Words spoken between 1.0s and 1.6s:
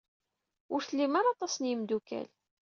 ara aṭas